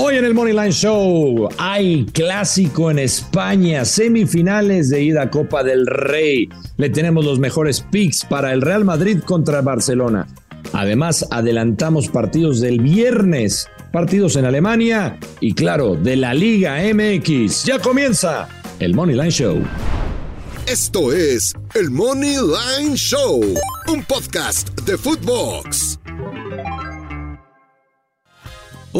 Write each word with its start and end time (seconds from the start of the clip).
Hoy 0.00 0.14
en 0.14 0.24
el 0.24 0.32
Moneyline 0.32 0.70
Show 0.70 1.48
hay 1.58 2.06
clásico 2.06 2.88
en 2.88 3.00
España, 3.00 3.84
semifinales 3.84 4.90
de 4.90 5.02
ida 5.02 5.28
Copa 5.28 5.64
del 5.64 5.88
Rey. 5.88 6.48
Le 6.76 6.88
tenemos 6.88 7.24
los 7.24 7.40
mejores 7.40 7.80
picks 7.90 8.24
para 8.24 8.52
el 8.52 8.62
Real 8.62 8.84
Madrid 8.84 9.18
contra 9.24 9.60
Barcelona. 9.60 10.28
Además, 10.72 11.26
adelantamos 11.32 12.06
partidos 12.06 12.60
del 12.60 12.80
viernes, 12.80 13.66
partidos 13.92 14.36
en 14.36 14.44
Alemania 14.44 15.18
y 15.40 15.52
claro, 15.54 15.96
de 15.96 16.14
la 16.14 16.32
Liga 16.32 16.78
MX. 16.94 17.64
Ya 17.64 17.80
comienza 17.80 18.48
el 18.78 18.94
Moneyline 18.94 19.32
Show. 19.32 19.60
Esto 20.68 21.12
es 21.12 21.54
el 21.74 21.90
Money 21.90 22.36
Line 22.36 22.94
Show, 22.94 23.40
un 23.88 24.04
podcast 24.04 24.78
de 24.82 24.96
Footbox. 24.96 25.98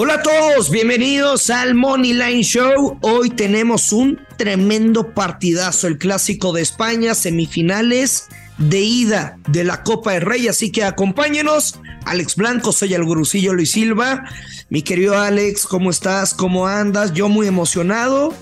Hola 0.01 0.15
a 0.15 0.23
todos, 0.23 0.71
bienvenidos 0.71 1.51
al 1.51 1.75
Money 1.75 2.13
Line 2.13 2.45
Show. 2.45 2.99
Hoy 3.01 3.31
tenemos 3.31 3.91
un 3.91 4.21
tremendo 4.37 5.13
partidazo, 5.13 5.89
el 5.89 5.99
clásico 5.99 6.53
de 6.53 6.63
España, 6.63 7.17
semifinales 7.17 8.29
de 8.59 8.79
ida 8.79 9.41
de 9.49 9.65
la 9.65 9.83
Copa 9.83 10.13
del 10.13 10.23
Rey, 10.23 10.47
así 10.47 10.71
que 10.71 10.85
acompáñenos. 10.85 11.81
Alex 12.05 12.37
Blanco, 12.37 12.71
soy 12.71 12.95
el 12.95 13.03
gurusillo 13.03 13.55
Luis 13.55 13.73
Silva. 13.73 14.25
Mi 14.71 14.83
querido 14.83 15.19
Alex, 15.19 15.67
¿cómo 15.67 15.91
estás? 15.91 16.33
¿Cómo 16.33 16.69
andas? 16.69 17.13
Yo 17.13 17.29
muy 17.29 17.49
emocionado 17.49 18.33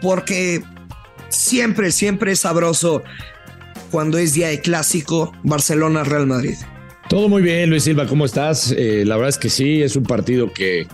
porque 0.00 0.62
siempre, 1.30 1.90
siempre 1.90 2.30
es 2.30 2.38
sabroso 2.38 3.02
cuando 3.90 4.18
es 4.18 4.34
día 4.34 4.50
de 4.50 4.60
clásico 4.60 5.32
Barcelona-Real 5.42 6.28
Madrid. 6.28 6.54
Todo 7.08 7.28
muy 7.28 7.40
bien, 7.40 7.70
Luis 7.70 7.84
Silva, 7.84 8.06
¿cómo 8.06 8.24
estás? 8.24 8.72
Eh, 8.76 9.04
la 9.06 9.16
verdad 9.16 9.28
es 9.28 9.38
que 9.38 9.48
sí, 9.48 9.80
es 9.80 9.94
un 9.94 10.02
partido 10.02 10.52
que, 10.52 10.88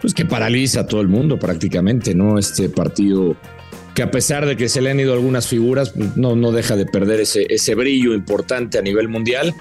pues 0.00 0.14
que 0.14 0.24
paraliza 0.24 0.80
a 0.80 0.86
todo 0.86 1.02
el 1.02 1.08
mundo 1.08 1.38
prácticamente, 1.38 2.14
¿no? 2.14 2.38
Este 2.38 2.70
partido 2.70 3.36
que 3.94 4.02
a 4.02 4.10
pesar 4.10 4.46
de 4.46 4.56
que 4.56 4.70
se 4.70 4.80
le 4.80 4.90
han 4.90 5.00
ido 5.00 5.12
algunas 5.12 5.48
figuras, 5.48 5.94
no, 6.16 6.34
no 6.34 6.52
deja 6.52 6.76
de 6.76 6.86
perder 6.86 7.20
ese, 7.20 7.46
ese 7.50 7.74
brillo 7.74 8.14
importante 8.14 8.78
a 8.78 8.82
nivel 8.82 9.08
mundial 9.08 9.52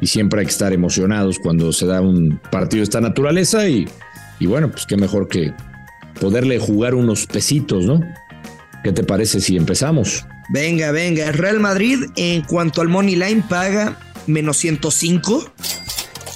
y 0.00 0.08
siempre 0.08 0.40
hay 0.40 0.46
que 0.46 0.52
estar 0.52 0.72
emocionados 0.72 1.38
cuando 1.38 1.72
se 1.72 1.86
da 1.86 2.00
un 2.00 2.40
partido 2.50 2.80
de 2.80 2.84
esta 2.84 3.00
naturaleza 3.00 3.68
y, 3.68 3.86
y 4.40 4.46
bueno, 4.46 4.70
pues 4.70 4.84
qué 4.84 4.96
mejor 4.96 5.28
que 5.28 5.52
poderle 6.20 6.58
jugar 6.58 6.96
unos 6.96 7.26
pesitos, 7.26 7.86
¿no? 7.86 8.00
¿Qué 8.82 8.92
te 8.92 9.04
parece 9.04 9.40
si 9.40 9.56
empezamos? 9.56 10.26
Venga, 10.48 10.90
venga, 10.90 11.30
Real 11.30 11.60
Madrid 11.60 12.04
en 12.16 12.42
cuanto 12.42 12.80
al 12.80 12.88
Money 12.88 13.14
Line 13.14 13.44
paga 13.48 13.96
menos 14.26 14.58
105 14.58 15.52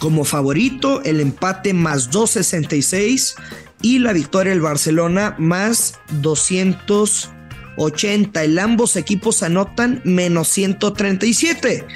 como 0.00 0.24
favorito, 0.24 1.00
el 1.04 1.20
empate 1.20 1.72
más 1.74 2.10
266 2.10 3.36
y 3.82 4.00
la 4.00 4.12
victoria 4.12 4.52
del 4.52 4.62
Barcelona 4.62 5.36
más 5.38 6.00
280. 6.22 8.42
El 8.42 8.58
ambos 8.58 8.96
equipos 8.96 9.44
anotan 9.44 10.02
menos 10.04 10.48
137. 10.48 11.86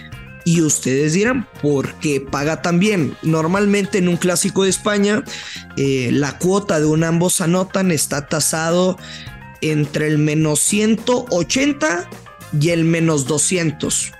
Y 0.47 0.60
ustedes 0.60 1.15
dirán, 1.15 1.49
¿por 1.62 1.94
qué 1.94 2.21
paga 2.21 2.61
tan 2.61 2.78
bien? 2.78 3.16
Normalmente 3.22 3.97
en 3.97 4.09
un 4.09 4.19
clásico 4.19 4.65
de 4.65 4.71
España, 4.71 5.25
eh, 5.78 6.11
la 6.12 6.37
cuota 6.38 6.78
de 6.78 6.84
un 6.84 7.03
ambos 7.03 7.41
anotan 7.41 7.91
está 7.91 8.26
tasado 8.26 8.99
entre 9.62 10.09
el 10.09 10.19
menos 10.19 10.61
180 10.61 12.11
y 12.61 12.69
el 12.69 12.84
menos 12.84 13.26
200 13.26 14.12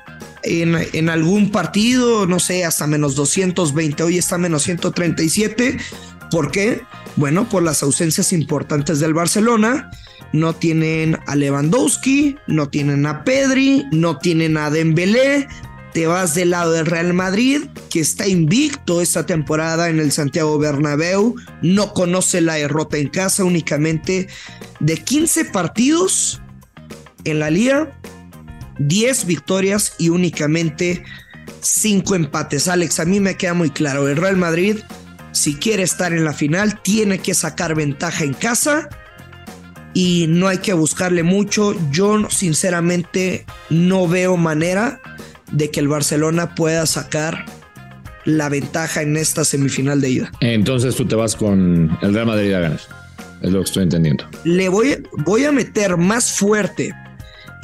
en, 0.45 1.09
algún 1.09 1.51
partido, 1.51 2.27
no 2.27 2.39
sé, 2.39 2.65
hasta 2.65 2.87
menos 2.87 3.15
220, 3.15 4.03
hoy 4.03 4.19
está 4.19 4.39
menos 4.39 4.63
137. 4.65 5.79
¿Por 6.31 6.51
qué? 6.51 6.83
Bueno, 7.17 7.49
por 7.49 7.63
las 7.63 7.83
ausencias 7.83 8.33
importantes 8.33 9.01
del 9.01 9.15
Barcelona. 9.15 9.91
No 10.33 10.53
tienen 10.55 11.19
a 11.27 11.37
Lewandowski, 11.37 12.37
no 12.49 12.69
tienen 12.69 13.07
a 13.07 13.23
Pedri, 13.23 13.85
no 13.93 14.19
tienen 14.19 14.57
a 14.57 14.69
Dembélé. 14.69 15.47
Te 15.93 16.09
vas 16.09 16.35
del 16.35 16.51
lado 16.51 16.73
del 16.73 16.87
Real 16.87 17.15
Madrid, 17.15 17.63
que 17.89 18.01
está 18.01 18.27
invicto 18.27 19.01
esta 19.01 19.27
temporada 19.27 19.89
en 19.89 20.01
el 20.01 20.11
Santiago 20.11 20.59
Bernabéu, 20.59 21.37
no 21.63 21.93
conoce 21.93 22.41
la 22.41 22.55
derrota 22.55 22.97
en 22.97 23.09
casa, 23.09 23.45
únicamente 23.45 24.27
de 24.81 24.97
15 24.97 25.45
partidos 25.47 26.43
en 27.23 27.39
la 27.39 27.51
liga, 27.51 27.97
10 28.79 29.27
victorias 29.27 29.95
y 29.99 30.09
únicamente 30.09 31.05
5 31.61 32.15
empates. 32.15 32.69
Alex, 32.69 33.01
a 33.01 33.05
mí 33.05 33.21
me 33.21 33.37
queda 33.37 33.55
muy 33.55 33.71
claro, 33.71 34.09
el 34.09 34.17
Real 34.17 34.37
Madrid, 34.37 34.79
si 35.33 35.57
quiere 35.57 35.83
estar 35.83 36.13
en 36.13 36.25
la 36.25 36.33
final, 36.33 36.81
tiene 36.83 37.19
que 37.19 37.35
sacar 37.35 37.75
ventaja 37.75 38.25
en 38.25 38.35
casa 38.35 38.89
y 39.93 40.27
no 40.29 40.49
hay 40.49 40.59
que 40.59 40.73
buscarle 40.73 41.23
mucho. 41.23 41.75
Yo 41.91 42.29
sinceramente 42.31 43.47
no 43.71 44.07
veo 44.07 44.37
manera 44.37 45.01
de 45.51 45.71
que 45.71 45.81
el 45.81 45.89
Barcelona 45.89 46.55
pueda 46.55 46.87
sacar 46.87 47.47
la 48.25 48.49
ventaja 48.49 49.03
en 49.03 49.17
esta 49.17 49.45
semifinal 49.45 50.01
de 50.01 50.11
ida. 50.11 50.33
Entonces 50.41 50.95
tú 50.97 51.07
te 51.07 51.15
vas 51.15 51.37
con 51.37 51.97
el 52.03 52.15
Real 52.15 52.27
Madrid 52.27 52.53
a 52.53 52.61
ganar. 52.61 52.81
Es 53.43 53.51
lo 53.51 53.59
que 53.59 53.65
estoy 53.65 53.83
entendiendo. 53.83 54.25
Le 54.45 54.69
voy, 54.69 55.03
voy 55.25 55.45
a 55.45 55.53
meter 55.53 55.97
más 55.97 56.33
fuerte 56.39 56.95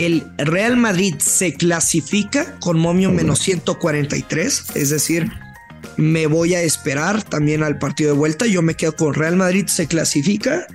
el 0.00 0.24
Real 0.38 0.78
Madrid 0.78 1.14
se 1.18 1.54
clasifica 1.54 2.58
con 2.60 2.78
momio 2.78 3.10
menos 3.10 3.40
143, 3.40 4.64
es 4.74 4.90
decir, 4.90 5.30
me 5.98 6.26
voy 6.26 6.54
a 6.54 6.62
esperar 6.62 7.22
también 7.22 7.62
al 7.62 7.78
partido 7.78 8.12
de 8.12 8.18
vuelta, 8.18 8.46
yo 8.46 8.62
me 8.62 8.74
quedo 8.74 8.96
con 8.96 9.12
Real 9.12 9.36
Madrid 9.36 9.66
se 9.66 9.86
clasifica 9.86 10.66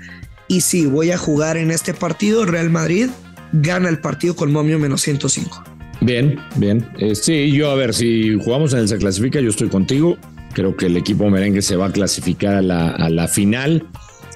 y 0.47 0.62
sí, 0.62 0.85
voy 0.85 1.09
a 1.09 1.18
jugar 1.18 1.58
en 1.58 1.72
este 1.72 1.96
partido, 1.96 2.46
Real 2.46 2.69
Madrid 2.69 3.09
gana 3.52 3.90
el 3.90 4.00
partido 4.00 4.35
con 4.35 4.52
momio 4.52 4.78
menos 4.78 5.02
105. 5.02 5.64
Bien, 6.02 6.40
bien. 6.58 6.88
Eh, 7.00 7.16
sí, 7.16 7.52
yo 7.52 7.72
a 7.72 7.75
ver, 7.75 7.96
si 7.96 8.38
jugamos 8.44 8.74
en 8.74 8.80
el 8.80 8.88
se 8.88 8.97
clasifica, 8.97 9.40
yo 9.40 9.50
estoy 9.50 9.69
contigo. 9.69 10.18
Creo 10.53 10.75
que 10.75 10.85
el 10.85 10.97
equipo 10.97 11.30
merengue 11.30 11.62
se 11.62 11.75
va 11.75 11.88
a 11.88 11.91
clasificar 11.91 12.56
a 12.56 12.62
la, 12.62 12.90
a 12.90 13.09
la 13.09 13.28
final. 13.28 13.88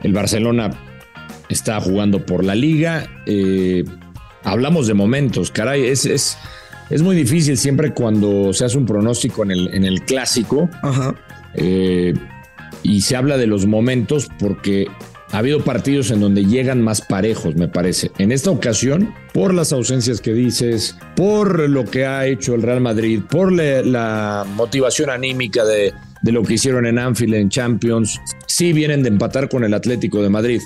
El 0.01 0.13
Barcelona 0.13 0.71
está 1.49 1.79
jugando 1.79 2.25
por 2.25 2.43
la 2.43 2.55
liga. 2.55 3.07
Eh, 3.25 3.83
hablamos 4.43 4.87
de 4.87 4.93
momentos, 4.93 5.51
caray, 5.51 5.87
es, 5.87 6.05
es, 6.05 6.37
es, 6.89 7.01
muy 7.01 7.15
difícil 7.15 7.57
siempre 7.57 7.93
cuando 7.93 8.53
se 8.53 8.65
hace 8.65 8.77
un 8.77 8.85
pronóstico 8.85 9.43
en 9.43 9.51
el, 9.51 9.73
en 9.73 9.83
el 9.83 10.01
clásico 10.01 10.69
Ajá. 10.81 11.15
Eh, 11.55 12.13
y 12.83 13.01
se 13.01 13.15
habla 13.15 13.37
de 13.37 13.47
los 13.47 13.65
momentos 13.65 14.29
porque 14.39 14.87
ha 15.31 15.37
habido 15.37 15.63
partidos 15.63 16.11
en 16.11 16.21
donde 16.21 16.45
llegan 16.45 16.81
más 16.81 17.01
parejos, 17.01 17.55
me 17.55 17.67
parece. 17.67 18.11
En 18.17 18.31
esta 18.31 18.49
ocasión, 18.49 19.13
por 19.33 19.53
las 19.53 19.71
ausencias 19.73 20.21
que 20.21 20.33
dices, 20.33 20.97
por 21.15 21.69
lo 21.69 21.85
que 21.85 22.05
ha 22.05 22.25
hecho 22.25 22.55
el 22.55 22.63
Real 22.63 22.81
Madrid, 22.81 23.21
por 23.29 23.51
la, 23.51 23.81
la 23.83 24.45
motivación 24.55 25.09
anímica 25.09 25.63
de, 25.65 25.93
de 26.21 26.31
lo 26.31 26.43
que 26.43 26.55
hicieron 26.55 26.85
en 26.85 26.97
Anfield, 26.97 27.35
en 27.35 27.49
Champions, 27.49 28.19
sí 28.47 28.73
vienen 28.73 29.03
de 29.03 29.09
empatar 29.09 29.49
con 29.49 29.63
el 29.63 29.73
Atlético 29.73 30.23
de 30.23 30.29
Madrid 30.29 30.61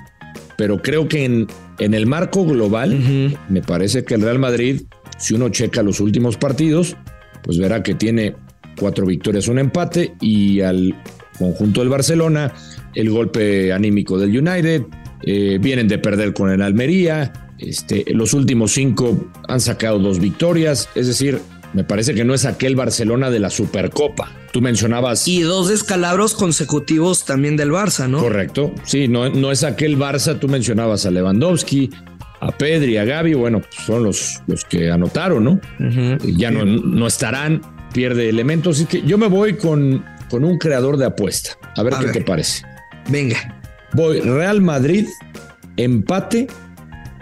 pero 0.57 0.81
creo 0.81 1.07
que 1.07 1.25
en, 1.25 1.47
en 1.79 1.94
el 1.94 2.05
marco 2.05 2.45
global, 2.45 2.94
uh 2.94 2.97
-huh. 2.97 3.38
me 3.50 3.61
parece 3.61 4.03
que 4.03 4.15
el 4.15 4.21
Real 4.21 4.39
Madrid, 4.39 4.81
si 5.17 5.33
uno 5.33 5.50
checa 5.50 5.83
los 5.83 6.00
últimos 6.00 6.38
partidos, 6.38 6.95
pues 7.44 7.57
verá 7.57 7.83
que 7.83 7.95
tiene 7.95 8.35
cuatro 8.79 9.05
victorias, 9.05 9.47
un 9.47 9.59
empate 9.59 10.13
y 10.21 10.61
al 10.61 10.95
conjunto 11.38 11.81
del 11.81 11.89
Barcelona, 11.89 12.53
el 12.95 13.09
golpe 13.09 13.73
anímico 13.73 14.17
del 14.17 14.38
United, 14.38 14.83
eh, 15.25 15.57
vienen 15.61 15.88
de 15.88 15.97
perder 15.97 16.33
con 16.33 16.50
el 16.51 16.61
Almería, 16.61 17.31
este, 17.59 18.03
los 18.13 18.33
últimos 18.33 18.71
cinco 18.73 19.31
han 19.47 19.61
sacado 19.61 20.00
dos 20.00 20.19
victorias, 20.19 20.89
es 20.95 21.07
decir, 21.07 21.39
me 21.74 21.84
parece 21.84 22.14
que 22.14 22.24
no 22.24 22.34
es 22.34 22.46
aquel 22.46 22.75
Barcelona 22.75 23.30
de 23.30 23.40
la 23.40 23.50
Supercopa. 23.50 24.31
Tú 24.52 24.62
mencionabas. 24.62 25.28
Y 25.28 25.42
dos 25.42 25.70
descalabros 25.70 26.36
consecutivos 26.36 27.25
también 27.25 27.58
del 27.58 27.72
Barça, 27.72 28.08
¿no? 28.08 28.20
Correcto. 28.20 28.72
Sí, 28.84 29.08
no, 29.08 29.30
no 29.30 29.52
es 29.52 29.64
aquel 29.64 29.98
Barça. 29.98 30.38
Tú 30.40 30.48
mencionabas 30.48 31.06
a 31.08 31.12
Lewandowski, 31.12 31.90
a 32.40 32.52
Pedri, 32.52 32.98
a 32.98 33.06
Gaby. 33.06 33.34
Bueno, 33.34 33.62
pues 33.62 33.86
son 33.86 34.04
los, 34.04 34.42
los 34.48 34.64
que 34.66 34.92
anotaron, 34.92 35.44
¿no? 35.44 35.60
Ya 36.22 36.52
no, 36.52 36.66
no 36.66 37.08
estarán, 37.08 37.62
pierde 37.94 38.30
elementos. 38.30 38.78
Así 38.78 38.86
que 38.86 39.02
yo 39.02 39.18
me 39.18 39.28
voy 39.28 39.56
con, 39.56 40.06
con 40.30 40.44
un 40.44 40.60
creador 40.60 40.98
de 40.98 41.06
apuesta. 41.08 41.52
A 41.75 41.81
ver 41.81 41.96
A 41.96 42.00
qué 42.00 42.06
ver. 42.06 42.14
te 42.14 42.22
parece. 42.22 42.64
Venga. 43.10 43.60
Voy 43.94 44.20
Real 44.22 44.62
Madrid, 44.62 45.08
empate, 45.78 46.48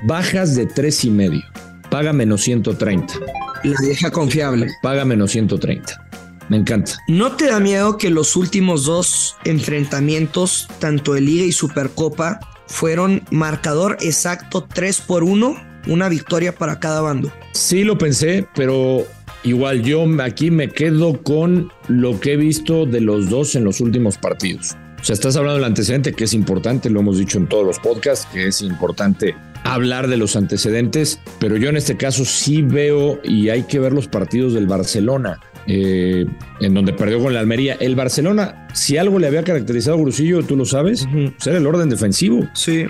bajas 0.06 0.56
de 0.56 0.66
tres 0.66 1.06
y 1.06 1.10
medio. 1.12 1.42
Paga 1.90 2.12
menos 2.14 2.42
130. 2.42 3.14
La 3.64 3.80
vieja 3.82 4.10
confiable. 4.10 4.68
Paga 4.82 5.06
menos 5.06 5.32
130. 5.32 6.08
Me 6.50 6.58
encanta. 6.58 6.94
¿No 7.08 7.34
te 7.34 7.48
da 7.48 7.60
miedo 7.60 7.98
que 7.98 8.10
los 8.10 8.36
últimos 8.36 8.86
dos 8.86 9.36
enfrentamientos, 9.46 10.68
tanto 10.80 11.14
de 11.14 11.22
Liga 11.22 11.46
y 11.46 11.52
Supercopa, 11.52 12.40
fueron 12.68 13.24
marcador 13.32 13.98
exacto 14.02 14.68
3 14.74 15.02
por 15.02 15.24
1? 15.24 15.56
Una 15.88 16.10
victoria 16.10 16.56
para 16.56 16.80
cada 16.80 17.02
bando. 17.02 17.32
Sí 17.54 17.84
lo 17.84 17.98
pensé, 17.98 18.48
pero 18.56 19.06
igual 19.44 19.84
yo 19.84 20.06
aquí 20.22 20.52
me 20.52 20.70
quedo 20.70 21.22
con 21.22 21.72
lo 21.88 22.20
que 22.20 22.34
he 22.34 22.38
visto 22.38 22.86
de 22.86 23.02
los 23.02 23.30
dos 23.30 23.56
en 23.56 23.64
los 23.64 23.80
últimos 23.80 24.18
partidos. 24.18 24.76
O 25.00 25.04
sea, 25.04 25.14
estás 25.14 25.36
hablando 25.36 25.56
del 25.56 25.66
antecedente, 25.66 26.14
que 26.14 26.26
es 26.26 26.34
importante, 26.34 26.90
lo 26.90 27.00
hemos 27.00 27.18
dicho 27.18 27.38
en 27.38 27.48
todos 27.48 27.66
los 27.66 27.80
podcasts, 27.80 28.28
que 28.32 28.48
es 28.48 28.62
importante 28.62 29.36
hablar 29.64 30.08
de 30.08 30.18
los 30.18 30.36
antecedentes, 30.36 31.20
pero 31.40 31.58
yo 31.58 31.70
en 31.70 31.78
este 31.78 31.98
caso 31.98 32.26
sí 32.26 32.62
veo 32.62 33.20
y 33.24 33.50
hay 33.50 33.64
que 33.64 33.80
ver 33.80 33.94
los 33.94 34.08
partidos 34.08 34.54
del 34.54 34.68
Barcelona, 34.68 35.40
eh, 35.68 36.26
en 36.60 36.74
donde 36.74 36.94
perdió 36.94 37.22
con 37.22 37.34
la 37.34 37.40
Almería. 37.40 37.76
El 37.80 37.96
Barcelona, 37.96 38.68
si 38.74 38.98
algo 38.98 39.20
le 39.20 39.28
había 39.28 39.44
caracterizado 39.44 39.98
a 39.98 40.02
Grusillo, 40.02 40.44
tú 40.44 40.56
lo 40.56 40.66
sabes, 40.66 41.08
pues 41.12 41.48
era 41.48 41.58
el 41.58 41.68
orden 41.68 41.90
defensivo. 41.90 42.48
Sí. 42.54 42.86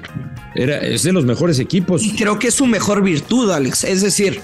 Era, 0.56 0.78
es 0.80 1.04
de 1.04 1.12
los 1.14 1.26
mejores 1.26 1.60
equipos. 1.60 2.04
Y 2.04 2.16
creo 2.16 2.40
que 2.40 2.48
es 2.48 2.56
su 2.56 2.66
mejor 2.66 3.04
virtud, 3.04 3.52
Alex. 3.52 3.84
Es 3.84 4.02
decir, 4.02 4.40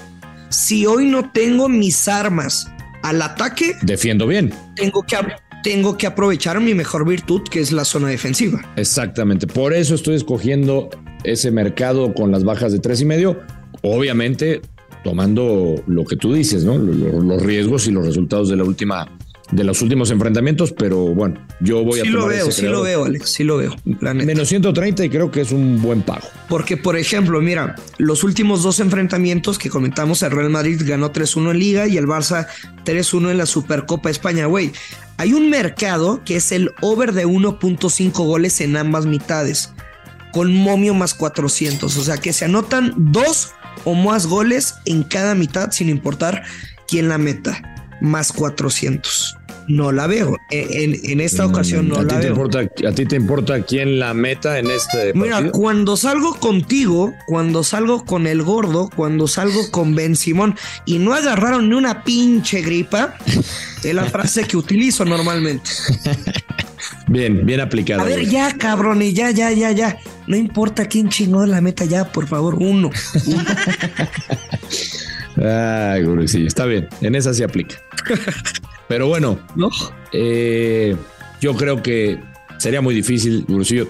si 0.50 0.86
hoy 0.86 1.06
no 1.06 1.30
tengo 1.30 1.68
mis 1.68 2.08
armas 2.08 2.70
al 3.02 3.22
ataque, 3.22 3.76
Defiendo 3.82 4.26
bien. 4.26 4.52
tengo 4.74 5.02
que, 5.02 5.16
tengo 5.62 5.96
que 5.96 6.06
aprovechar 6.06 6.60
mi 6.60 6.74
mejor 6.74 7.06
virtud, 7.06 7.42
que 7.50 7.60
es 7.60 7.72
la 7.72 7.84
zona 7.84 8.08
defensiva. 8.08 8.60
Exactamente. 8.76 9.46
Por 9.46 9.72
eso 9.72 9.94
estoy 9.94 10.16
escogiendo 10.16 10.90
ese 11.32 11.50
mercado 11.50 12.12
con 12.14 12.30
las 12.30 12.44
bajas 12.44 12.72
de 12.72 12.78
tres 12.78 13.00
y 13.00 13.04
medio. 13.04 13.40
Obviamente, 13.82 14.60
tomando 15.04 15.76
lo 15.86 16.04
que 16.04 16.16
tú 16.16 16.32
dices, 16.34 16.64
¿no? 16.64 16.76
Lo- 16.78 17.20
Los 17.22 17.42
riesgos 17.42 17.86
y 17.86 17.92
los 17.92 18.04
resultados 18.06 18.48
de 18.48 18.56
la 18.56 18.64
última, 18.64 19.08
de 19.52 19.64
los 19.64 19.80
últimos 19.80 20.10
enfrentamientos, 20.10 20.72
pero 20.72 21.06
bueno, 21.14 21.36
yo 21.60 21.82
voy 21.84 22.00
a 22.00 22.02
Sí 22.02 22.08
lo 22.10 22.20
tomar 22.22 22.34
veo, 22.36 22.48
ese 22.48 22.60
sí 22.60 22.66
lo 22.66 22.82
veo, 22.82 23.04
Alex, 23.04 23.30
sí 23.30 23.44
lo 23.44 23.56
veo. 23.56 23.74
la 24.00 24.12
neta. 24.14 24.26
Menos 24.26 24.48
130 24.48 25.04
y 25.04 25.08
creo 25.08 25.30
que 25.30 25.40
es 25.42 25.52
un 25.52 25.80
buen 25.80 26.02
pago. 26.02 26.26
Porque, 26.48 26.76
por 26.76 26.96
ejemplo, 26.96 27.40
mira, 27.40 27.76
los 27.98 28.24
últimos 28.24 28.62
dos 28.62 28.80
enfrentamientos 28.80 29.58
que 29.58 29.70
comentamos, 29.70 30.22
el 30.22 30.32
Real 30.32 30.50
Madrid 30.50 30.80
ganó 30.84 31.12
3-1 31.12 31.52
en 31.52 31.58
Liga 31.58 31.86
y 31.86 31.96
el 31.96 32.06
Barça 32.06 32.46
3-1 32.84 33.30
en 33.30 33.38
la 33.38 33.46
Supercopa 33.46 34.10
España, 34.10 34.46
güey. 34.46 34.72
Hay 35.16 35.32
un 35.32 35.50
mercado 35.50 36.20
que 36.24 36.36
es 36.36 36.52
el 36.52 36.70
over 36.80 37.12
de 37.12 37.26
1.5 37.26 38.12
goles 38.24 38.60
en 38.60 38.76
ambas 38.76 39.06
mitades, 39.06 39.72
con 40.32 40.54
momio 40.54 40.94
más 40.94 41.14
400. 41.14 41.96
O 41.96 42.02
sea, 42.04 42.16
que 42.18 42.32
se 42.32 42.44
anotan 42.44 42.92
dos 42.96 43.50
o 43.84 43.94
más 43.94 44.26
goles 44.26 44.74
en 44.84 45.02
cada 45.04 45.34
mitad, 45.34 45.70
sin 45.70 45.88
importar 45.88 46.42
quién 46.86 47.08
la 47.08 47.18
meta, 47.18 47.62
más 48.00 48.32
400. 48.32 49.36
No 49.68 49.92
la 49.92 50.06
veo. 50.06 50.38
En, 50.50 50.94
en- 50.94 51.00
en 51.10 51.20
esta 51.20 51.44
ocasión 51.44 51.88
no 51.88 51.96
Mm, 51.96 51.98
¿A 51.98 52.00
ti, 52.08 52.14
la 52.14 52.20
te 52.20 52.26
veo. 52.26 52.30
importa, 52.30 52.60
¿A 52.88 52.92
ti 52.92 53.04
te 53.04 53.16
importa 53.16 53.62
quién 53.64 53.98
la 53.98 54.14
meta 54.14 54.58
en 54.58 54.70
este 54.70 55.12
Mira, 55.12 55.34
partido? 55.36 55.52
cuando 55.52 55.96
salgo 55.98 56.34
contigo, 56.36 57.12
cuando 57.26 57.62
salgo 57.62 58.06
con 58.06 58.26
el 58.26 58.42
gordo, 58.42 58.88
cuando 58.96 59.28
salgo 59.28 59.70
con 59.70 59.94
Ben 59.94 60.16
Simón 60.16 60.56
y 60.86 60.98
no 60.98 61.12
agarraron 61.12 61.68
ni 61.68 61.74
una 61.74 62.02
pinche 62.02 62.62
gripa, 62.62 63.14
es 63.84 63.94
la 63.94 64.04
frase 64.06 64.44
que 64.44 64.56
utilizo 64.56 65.04
normalmente. 65.04 65.70
Bien, 67.08 67.44
bien 67.44 67.60
aplicado. 67.60 68.02
A 68.02 68.04
ver, 68.04 68.26
ya, 68.26 68.52
cabrones, 68.56 69.14
ya, 69.14 69.30
ya, 69.30 69.50
ya, 69.50 69.70
ya. 69.72 69.98
No 70.28 70.36
importa 70.36 70.84
quién 70.84 71.08
chingó 71.08 71.46
la 71.46 71.62
meta, 71.62 71.86
ya, 71.86 72.12
por 72.12 72.28
favor, 72.28 72.56
uno. 72.56 72.90
uno. 73.26 73.44
Ay, 75.42 76.28
sí, 76.28 76.46
está 76.46 76.66
bien. 76.66 76.86
En 77.00 77.14
esa 77.14 77.32
sí 77.32 77.42
aplica. 77.42 77.76
Pero 78.88 79.08
bueno, 79.08 79.38
¿No? 79.56 79.70
Eh, 80.12 80.94
yo 81.40 81.54
creo 81.54 81.82
que 81.82 82.20
sería 82.58 82.82
muy 82.82 82.94
difícil, 82.94 83.46
Gurusillo. 83.48 83.88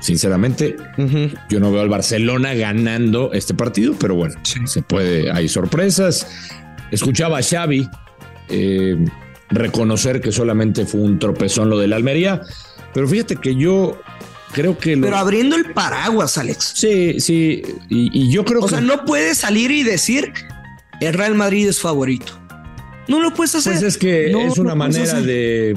Sinceramente, 0.00 0.76
yo 1.48 1.60
no 1.60 1.72
veo 1.72 1.82
al 1.82 1.88
Barcelona 1.88 2.54
ganando 2.54 3.32
este 3.32 3.54
partido, 3.54 3.94
pero 3.98 4.14
bueno, 4.14 4.34
se 4.42 4.82
puede, 4.82 5.30
hay 5.30 5.48
sorpresas. 5.48 6.26
Escuchaba 6.90 7.38
a 7.38 7.42
Xavi 7.42 7.88
eh, 8.48 9.04
reconocer 9.50 10.20
que 10.20 10.32
solamente 10.32 10.84
fue 10.84 11.00
un 11.00 11.18
tropezón 11.18 11.70
lo 11.70 11.78
de 11.78 11.88
la 11.88 11.96
Almería, 11.96 12.42
pero 12.92 13.08
fíjate 13.08 13.36
que 13.36 13.56
yo 13.56 13.98
creo 14.52 14.78
que... 14.78 14.96
los- 14.96 15.04
Pero 15.06 15.16
abriendo 15.16 15.56
el 15.56 15.72
paraguas, 15.72 16.38
Alex. 16.38 16.72
sí, 16.76 17.20
sí, 17.20 17.62
y, 17.88 18.10
y 18.26 18.30
yo 18.30 18.44
creo 18.44 18.60
O 18.60 18.64
que... 18.64 18.70
sea, 18.70 18.80
no 18.80 19.04
puedes 19.04 19.38
salir 19.38 19.70
y 19.70 19.82
decir 19.82 20.32
el 21.00 21.14
Real 21.14 21.34
Madrid 21.34 21.68
es 21.68 21.80
favorito. 21.80 22.32
No 23.08 23.20
lo 23.20 23.32
puedes 23.34 23.54
hacer. 23.54 23.74
Pues 23.74 23.84
es 23.84 23.98
que 23.98 24.30
No 24.32 24.40
es 24.40 24.58
una 24.58 24.74
manera 24.74 25.20
de 25.20 25.76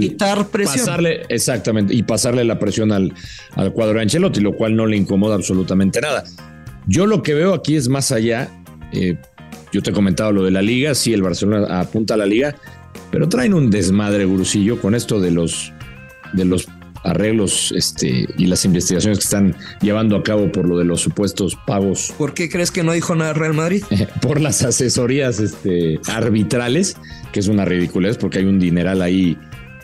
Quitar 0.00 0.48
presión. 0.48 0.80
pasarle, 0.86 1.22
exactamente, 1.28 1.94
y 1.94 2.02
pasarle 2.02 2.44
la 2.44 2.58
presión 2.58 2.92
al, 2.92 3.14
al 3.52 3.72
cuadro 3.72 3.94
de 3.96 4.02
Ancelotti, 4.02 4.40
lo 4.40 4.52
cual 4.54 4.76
no 4.76 4.86
le 4.86 4.96
incomoda 4.96 5.34
absolutamente 5.34 6.00
nada. 6.00 6.24
Yo 6.86 7.06
lo 7.06 7.22
que 7.22 7.32
veo 7.34 7.54
aquí 7.54 7.76
es 7.76 7.88
más 7.88 8.12
allá. 8.12 8.50
eh, 8.92 9.16
yo 9.72 9.82
te 9.82 9.90
he 9.90 9.92
comentado 9.92 10.32
lo 10.32 10.42
de 10.44 10.50
la 10.50 10.62
liga, 10.62 10.94
sí, 10.94 11.12
el 11.12 11.22
Barcelona 11.22 11.80
apunta 11.80 12.14
a 12.14 12.16
la 12.16 12.24
liga, 12.26 12.54
pero 13.10 13.28
traen 13.28 13.52
un 13.54 13.68
desmadre, 13.70 14.24
Gurusillo, 14.24 14.80
con 14.80 14.94
esto 14.94 15.20
de 15.20 15.30
los, 15.30 15.72
de 16.32 16.44
los 16.44 16.68
arreglos 17.06 17.72
este, 17.72 18.26
y 18.36 18.46
las 18.46 18.64
investigaciones 18.64 19.18
que 19.18 19.24
están 19.24 19.56
llevando 19.80 20.16
a 20.16 20.22
cabo 20.22 20.50
por 20.50 20.68
lo 20.68 20.78
de 20.78 20.84
los 20.84 21.00
supuestos 21.00 21.56
pagos 21.66 22.12
¿Por 22.18 22.34
qué 22.34 22.48
crees 22.48 22.70
que 22.70 22.82
no 22.82 22.92
dijo 22.92 23.14
nada 23.14 23.32
Real 23.32 23.54
Madrid? 23.54 23.84
por 24.20 24.40
las 24.40 24.62
asesorías 24.62 25.40
este, 25.40 26.00
arbitrales, 26.08 26.96
que 27.32 27.40
es 27.40 27.48
una 27.48 27.64
ridiculez 27.64 28.16
porque 28.18 28.38
hay 28.38 28.44
un 28.44 28.58
dineral 28.58 29.02
ahí 29.02 29.38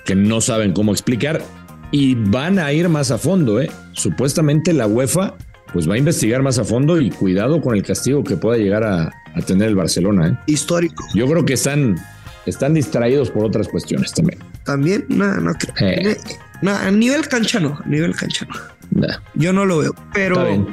que 0.05 0.15
no 0.15 0.41
saben 0.41 0.73
cómo 0.73 0.93
explicar 0.93 1.43
y 1.91 2.15
van 2.15 2.59
a 2.59 2.73
ir 2.73 2.89
más 2.89 3.11
a 3.11 3.19
fondo. 3.19 3.61
¿eh? 3.61 3.71
Supuestamente 3.93 4.73
la 4.73 4.87
UEFA 4.87 5.35
pues 5.73 5.89
va 5.89 5.95
a 5.95 5.99
investigar 5.99 6.43
más 6.43 6.59
a 6.59 6.65
fondo 6.65 7.01
y 7.01 7.11
cuidado 7.11 7.61
con 7.61 7.75
el 7.75 7.83
castigo 7.83 8.23
que 8.25 8.37
pueda 8.37 8.59
llegar 8.59 8.85
a, 8.85 9.11
a 9.35 9.41
tener 9.43 9.69
el 9.69 9.77
Barcelona. 9.77 10.29
¿eh? 10.29 10.39
Histórico. 10.47 11.05
Yo 11.15 11.27
creo 11.27 11.45
que 11.45 11.55
están, 11.55 11.97
están 12.47 12.75
distraídos 12.75 13.31
por 13.31 13.45
otras 13.45 13.69
cuestiones 13.69 14.13
también. 14.13 14.39
También, 14.65 15.05
no, 15.09 15.35
no 15.37 15.53
creo. 15.55 15.75
Eh. 15.81 16.17
No, 16.63 16.75
a 16.75 16.91
nivel 16.91 17.29
cancha 17.29 17.59
no, 17.61 17.79
a 17.85 17.89
nivel 17.89 18.15
cancha 18.15 18.47
no. 18.47 19.01
Nah, 19.01 19.17
Yo 19.35 19.53
no 19.53 19.65
lo 19.65 19.79
veo. 19.79 19.95
Pero. 20.13 20.67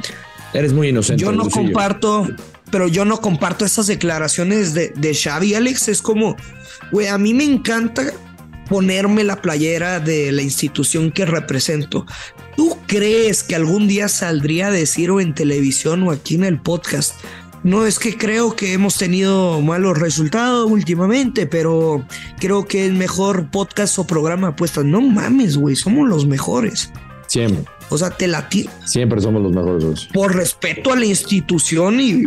Eres 0.54 0.74
muy 0.74 0.90
inocente. 0.90 1.22
yo 1.24 1.32
no 1.32 1.44
Lucillo. 1.44 1.64
comparto, 1.66 2.28
pero 2.72 2.88
yo 2.88 3.06
no 3.06 3.22
comparto 3.22 3.66
esas 3.66 3.88
declaraciones 3.88 4.74
de, 4.74 4.90
de 4.96 5.14
Xavi 5.14 5.54
Alex. 5.54 5.88
Es 5.88 6.02
como, 6.02 6.36
güey, 6.92 7.08
a 7.08 7.18
mí 7.18 7.34
me 7.34 7.44
encanta 7.44 8.04
ponerme 8.68 9.24
la 9.24 9.42
playera 9.42 10.00
de 10.00 10.32
la 10.32 10.42
institución 10.42 11.12
que 11.12 11.26
represento. 11.26 12.06
¿Tú 12.56 12.78
crees 12.88 13.44
que 13.44 13.56
algún 13.56 13.88
día 13.88 14.08
saldría 14.08 14.68
a 14.68 14.72
decir 14.72 15.12
o 15.12 15.20
en 15.20 15.34
televisión 15.34 16.04
o 16.04 16.12
aquí 16.12 16.36
en 16.36 16.44
el 16.44 16.60
podcast? 16.62 17.14
No 17.64 17.86
es 17.86 18.00
que 18.00 18.18
creo 18.18 18.56
que 18.56 18.74
hemos 18.74 18.96
tenido 18.98 19.60
malos 19.62 19.98
resultados 19.98 20.70
últimamente, 20.72 21.46
pero 21.46 22.06
creo 22.40 22.66
que 22.66 22.86
el 22.86 22.94
mejor 22.94 23.50
podcast 23.52 24.00
o 24.00 24.08
programa 24.08 24.48
de 24.48 24.54
apuestas. 24.54 24.86
No 24.86 25.02
mames, 25.02 25.58
güey, 25.58 25.76
somos 25.76 26.08
los 26.08 26.26
mejores. 26.26 26.92
Siempre, 27.28 27.64
O 27.90 27.98
sea, 27.98 28.10
te 28.12 28.28
la 28.28 28.48
ti- 28.50 28.70
siempre 28.86 29.20
somos 29.22 29.42
los 29.44 29.52
mejores. 29.52 30.08
Por 30.14 30.36
respeto 30.36 30.94
a 30.94 30.96
la 30.96 31.06
institución 31.06 32.00
y 32.00 32.24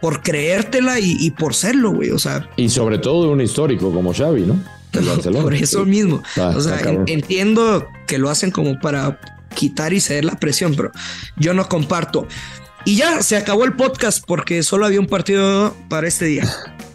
por 0.00 0.22
creértela 0.22 0.98
y, 0.98 1.16
y 1.20 1.30
por 1.32 1.54
serlo, 1.54 1.92
güey. 1.92 2.10
O 2.10 2.18
sea, 2.18 2.48
Y 2.56 2.68
sobre 2.68 2.98
todo 2.98 3.24
de 3.26 3.28
un 3.32 3.40
histórico 3.40 3.92
como 3.92 4.12
Xavi, 4.14 4.42
¿no? 4.42 4.58
Por 5.42 5.54
eso 5.54 5.84
mismo. 5.86 6.22
Está- 6.28 6.48
o 6.56 6.60
sea, 6.60 6.78
entiendo 7.06 7.86
que 8.06 8.18
lo 8.18 8.28
hacen 8.30 8.50
como 8.50 8.78
para 8.80 9.18
quitar 9.54 9.92
y 9.92 10.00
ceder 10.00 10.24
la 10.24 10.34
presión, 10.38 10.74
pero 10.76 10.90
yo 11.36 11.54
no 11.54 11.68
comparto. 11.68 12.26
Y 12.84 12.96
ya 12.96 13.22
se 13.22 13.36
acabó 13.36 13.64
el 13.64 13.74
podcast 13.74 14.24
porque 14.26 14.62
solo 14.62 14.86
había 14.86 15.00
un 15.00 15.06
partido 15.06 15.74
para 15.88 16.08
este 16.08 16.24
día, 16.26 16.48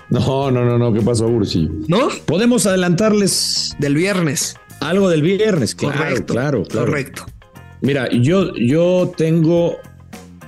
No, 0.10 0.52
no, 0.52 0.66
no, 0.66 0.78
no. 0.78 0.94
¿Qué 0.94 1.02
pasó, 1.02 1.28
Ursi? 1.28 1.70
¿no? 1.88 2.10
Podemos 2.26 2.66
adelantarles 2.66 3.76
Del 3.80 3.96
viernes. 3.96 4.56
Algo 4.80 5.10
del 5.10 5.22
viernes, 5.22 5.74
claro, 5.76 5.98
correcto, 5.98 6.34
claro, 6.34 6.64
claro. 6.64 6.86
Correcto. 6.88 7.26
Mira, 7.82 8.10
yo, 8.12 8.54
yo 8.56 9.12
tengo 9.18 9.78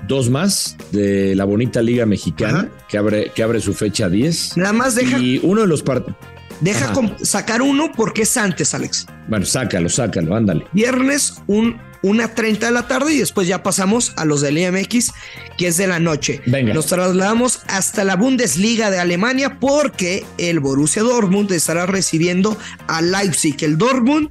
dos 0.08 0.29
más 0.29 0.75
de 0.91 1.36
la 1.36 1.46
bonita 1.46 1.81
Liga 1.81 2.05
Mexicana 2.05 2.69
que 2.88 2.98
abre, 2.98 3.31
que 3.34 3.41
abre 3.43 3.60
su 3.60 3.74
fecha 3.74 4.08
10. 4.10 4.58
Nada 4.58 4.74
más 4.74 4.96
deja, 4.96 5.17
Y 5.19 5.39
uno 5.43 5.62
de 5.62 5.67
los 5.67 5.81
partidos. 5.84 6.15
deja 6.62 6.93
sacar 7.24 7.62
uno 7.62 7.91
porque 7.96 8.22
es 8.24 8.38
antes, 8.38 8.74
Alex. 8.75 9.08
Bueno, 9.27 9.46
sácalo, 9.46 9.89
sácalo, 9.89 10.36
ándale. 10.36 10.65
Viernes, 10.74 11.41
un, 11.48 11.77
una 12.01 12.34
30 12.34 12.68
de 12.68 12.72
la 12.72 12.88
tarde 12.88 13.13
y 13.13 13.18
después 13.20 13.48
ya 13.48 13.62
pasamos 13.63 14.13
a 14.15 14.24
los 14.25 14.41
del 14.41 14.58
IMX, 14.58 15.12
que 15.58 15.68
es 15.68 15.77
de 15.77 15.88
la 15.88 16.00
noche. 16.00 16.41
Venga. 16.46 16.74
Nos 16.74 16.86
trasladamos 16.88 17.62
hasta 17.68 18.03
la 18.06 18.15
Bundesliga 18.15 18.89
de 18.89 19.00
Alemania 19.00 19.60
porque 19.60 20.25
el 20.38 20.60
Borussia 20.60 21.01
Dortmund 21.03 21.51
estará 21.51 21.86
recibiendo 21.86 22.58
a 22.88 23.01
Leipzig. 23.01 23.58
El 23.62 23.77
Dortmund 23.77 24.29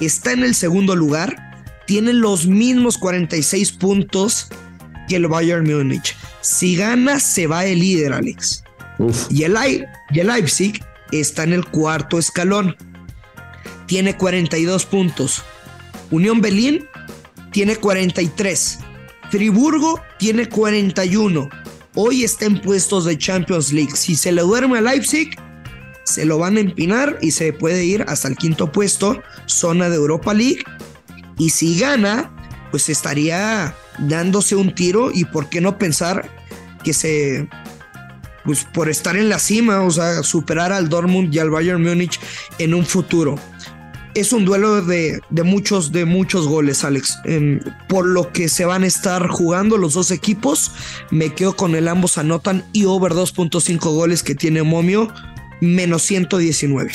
está 0.00 0.32
en 0.32 0.42
el 0.42 0.54
segundo 0.56 0.96
lugar, 0.96 1.36
tiene 1.86 2.12
los 2.12 2.46
mismos 2.46 2.98
46 2.98 3.72
puntos 3.72 4.48
que 5.08 5.16
el 5.16 5.28
Bayern 5.28 5.64
Múnich. 5.70 6.16
Si 6.40 6.74
gana, 6.76 7.20
se 7.20 7.46
va 7.46 7.64
el 7.64 7.78
líder, 7.78 8.12
Alex. 8.12 8.64
Uf, 8.98 9.26
Y 9.30 9.44
el, 9.44 9.54
Leip- 9.54 9.86
y 10.10 10.20
el 10.20 10.26
Leipzig 10.26 10.82
está 11.12 11.44
en 11.44 11.52
el 11.52 11.64
cuarto 11.66 12.18
escalón. 12.18 12.76
Tiene 13.86 14.16
42 14.16 14.86
puntos. 14.86 15.42
Unión 16.10 16.40
Berlín 16.40 16.86
tiene 17.54 17.76
43. 17.76 18.80
Friburgo 19.30 20.02
tiene 20.18 20.48
41. 20.48 21.48
Hoy 21.94 22.24
está 22.24 22.46
en 22.46 22.60
puestos 22.60 23.04
de 23.04 23.16
Champions 23.16 23.72
League. 23.72 23.94
Si 23.94 24.16
se 24.16 24.32
le 24.32 24.42
duerme 24.42 24.78
a 24.78 24.80
Leipzig, 24.80 25.30
se 26.02 26.24
lo 26.24 26.38
van 26.38 26.56
a 26.56 26.60
empinar 26.60 27.16
y 27.22 27.30
se 27.30 27.52
puede 27.52 27.84
ir 27.84 28.04
hasta 28.08 28.26
el 28.26 28.36
quinto 28.36 28.72
puesto, 28.72 29.22
zona 29.46 29.88
de 29.88 29.94
Europa 29.94 30.34
League. 30.34 30.64
Y 31.38 31.50
si 31.50 31.78
gana, 31.78 32.34
pues 32.72 32.88
estaría 32.88 33.72
dándose 33.98 34.56
un 34.56 34.74
tiro 34.74 35.12
y 35.14 35.24
por 35.24 35.48
qué 35.48 35.60
no 35.60 35.78
pensar 35.78 36.28
que 36.82 36.92
se 36.92 37.48
pues 38.44 38.64
por 38.64 38.90
estar 38.90 39.16
en 39.16 39.28
la 39.28 39.38
cima, 39.38 39.82
o 39.82 39.90
sea, 39.92 40.24
superar 40.24 40.72
al 40.72 40.88
Dortmund 40.88 41.32
y 41.32 41.38
al 41.38 41.50
Bayern 41.50 41.82
Múnich 41.82 42.18
en 42.58 42.74
un 42.74 42.84
futuro. 42.84 43.36
Es 44.14 44.32
un 44.32 44.44
duelo 44.44 44.80
de, 44.82 45.20
de 45.30 45.42
muchos, 45.42 45.90
de 45.90 46.04
muchos 46.04 46.46
goles, 46.46 46.84
Alex. 46.84 47.18
Em, 47.24 47.60
por 47.88 48.06
lo 48.06 48.32
que 48.32 48.48
se 48.48 48.64
van 48.64 48.84
a 48.84 48.86
estar 48.86 49.28
jugando 49.28 49.76
los 49.76 49.94
dos 49.94 50.10
equipos, 50.10 50.70
me 51.10 51.34
quedo 51.34 51.56
con 51.56 51.74
el 51.74 51.88
ambos 51.88 52.16
anotan 52.16 52.64
y 52.72 52.84
over 52.84 53.12
2.5 53.12 53.78
goles 53.92 54.22
que 54.22 54.34
tiene 54.34 54.62
Momio, 54.62 55.12
menos 55.64 56.02
119. 56.02 56.90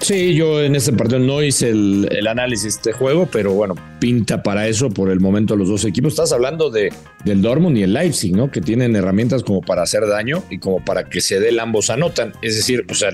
Sí, 0.00 0.34
yo 0.34 0.62
en 0.62 0.76
este 0.76 0.92
partido 0.92 1.18
no 1.18 1.42
hice 1.42 1.70
el, 1.70 2.08
el 2.10 2.26
análisis 2.26 2.62
de 2.64 2.68
este 2.70 2.92
juego, 2.92 3.28
pero 3.30 3.52
bueno, 3.52 3.74
pinta 4.00 4.42
para 4.42 4.68
eso 4.68 4.88
por 4.90 5.10
el 5.10 5.20
momento 5.20 5.56
los 5.56 5.68
dos 5.68 5.84
equipos. 5.84 6.12
Estás 6.12 6.32
hablando 6.32 6.70
de, 6.70 6.92
del 7.24 7.42
Dortmund 7.42 7.76
y 7.78 7.82
el 7.82 7.92
Leipzig, 7.92 8.34
¿no? 8.34 8.50
Que 8.50 8.60
tienen 8.60 8.96
herramientas 8.96 9.42
como 9.42 9.60
para 9.60 9.82
hacer 9.82 10.06
daño 10.06 10.42
y 10.50 10.58
como 10.58 10.84
para 10.84 11.04
que 11.08 11.20
se 11.20 11.40
dé 11.40 11.50
el 11.50 11.58
ambos 11.60 11.90
anotan. 11.90 12.32
Es 12.42 12.56
decir, 12.56 12.84
o 12.90 12.94
sea, 12.94 13.10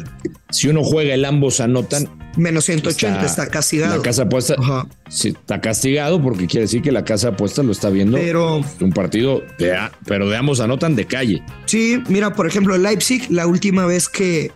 si 0.51 0.69
uno 0.69 0.83
juega 0.85 1.15
el 1.15 1.25
ambos 1.25 1.61
anotan, 1.61 2.09
Menos 2.37 2.67
180 2.67 3.25
está, 3.25 3.45
Está- 3.45 3.51
castigado. 3.51 3.97
la 3.97 4.03
casa 4.03 4.25
apuesta 4.25 4.57
Ajá. 4.59 4.87
sí, 5.09 5.29
está 5.29 5.59
castigado 5.63 6.21
porque 6.23 6.47
quiere 6.47 6.65
decir 6.67 6.83
que 6.83 6.93
la 6.93 7.03
casa 7.03 7.29
apuesta 7.29 7.63
lo 7.63 7.73
está 7.73 7.89
viendo 7.89 8.19
Pero 8.19 8.61
un 8.83 8.93
partido 8.93 9.43
de, 9.59 9.75
pero 10.05 10.29
de 10.29 10.37
ambos 10.37 10.61
anotan 10.61 10.95
de 10.97 11.07
calle. 11.07 11.43
Sí, 11.65 11.99
mira, 12.11 12.35
por 12.35 12.47
ejemplo, 12.47 12.75
el 12.75 12.83
Leipzig, 12.83 13.27
la 13.31 13.47
última 13.47 13.87
vez 13.87 14.11
que, 14.11 14.53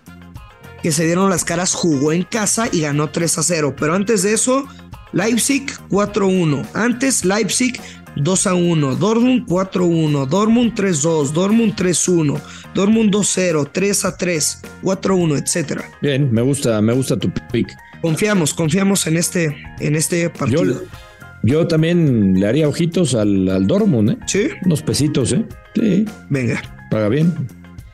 que 0.82 0.92
se 0.92 1.04
dieron 1.06 1.30
las 1.30 1.44
caras, 1.44 1.74
jugó 1.74 2.12
en 2.12 2.22
casa 2.24 2.68
y 2.72 2.80
ganó 2.82 3.10
3 3.10 3.38
a 3.38 3.42
0. 3.42 3.74
Pero 3.78 3.94
antes 3.94 4.22
de 4.22 4.32
eso, 4.34 4.66
Leipzig 5.12 5.66
4-1. 5.90 6.66
Antes, 6.74 7.24
Leipzig 7.24 7.80
2 8.16 8.46
a 8.46 8.54
1. 8.54 8.96
Dortmund 8.96 9.46
4-1. 9.46 10.26
Dortmund 10.26 10.72
3-2. 10.74 11.32
Dortmund 11.32 11.74
3-1. 11.74 12.40
Dortmund 12.74 13.14
2-0. 13.14 13.68
3 13.72 14.04
a 14.04 14.16
3. 14.16 14.62
4-1, 14.82 15.42
etcétera. 15.42 15.84
Bien, 16.00 16.32
me 16.32 16.42
gusta, 16.42 16.80
me 16.80 16.92
gusta 16.92 17.16
tu 17.18 17.30
pick. 17.52 17.68
Confiamos, 18.02 18.54
confiamos 18.54 19.06
en 19.06 19.16
este, 19.18 19.54
en 19.80 19.94
este 19.94 20.22
Yo, 20.22 20.32
partido. 20.32 20.82
yo 21.42 21.66
también 21.66 22.32
le 22.40 22.46
haría 22.46 22.66
ojitos 22.66 23.14
al, 23.14 23.46
al 23.48 23.66
Dortmund, 23.66 24.10
¿eh? 24.12 24.16
Sí, 24.26 24.48
Unos 24.64 24.82
pesitos, 24.82 25.32
¿eh? 25.32 25.44
Sí, 25.74 26.06
venga. 26.30 26.62
paga 26.90 27.08
bien. 27.10 27.32